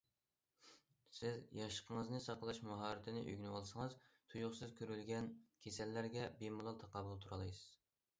[1.15, 3.93] سىز ياشلىقىڭىزنى ساقلاش ماھارىتىنى ئۆگىنىۋالسىڭىز،
[4.33, 5.29] تۇيۇقسىز كۆرۈلگەن
[5.67, 7.69] كېسەللەرگە بىمالال تاقابىل تۇرالايسىز.